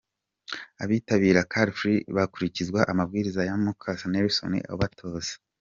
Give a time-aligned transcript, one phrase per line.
[0.83, 5.33] Abitabira Car Free bakurikiza amabwiriza ya Mukasa Nelson uba abatoza.